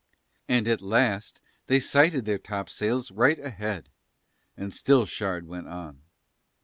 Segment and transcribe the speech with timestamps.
[0.49, 3.87] And at last they sighted their topsails right ahead,
[4.57, 6.01] and still Shard went on.